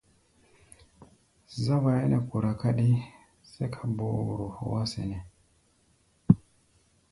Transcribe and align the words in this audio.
Záwaya 1.63 2.05
nɛ́ 2.11 2.21
kora 2.29 2.51
káɗí 2.61 2.89
sɛ́ká 3.51 3.81
bóóro 3.95 4.45
hɔá 4.57 4.81
sɛnɛ́. 4.91 5.21